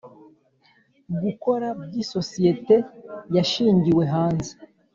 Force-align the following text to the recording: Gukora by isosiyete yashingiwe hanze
Gukora 1.23 1.67
by 1.87 1.93
isosiyete 2.03 2.75
yashingiwe 3.35 4.03
hanze 4.13 4.51